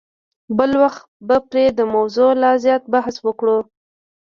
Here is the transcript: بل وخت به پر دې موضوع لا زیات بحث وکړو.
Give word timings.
بل 0.57 0.71
وخت 0.83 1.03
به 1.27 1.37
پر 1.49 1.57
دې 1.77 1.85
موضوع 1.95 2.31
لا 2.41 2.51
زیات 2.63 2.83
بحث 2.93 3.15
وکړو. 3.25 3.57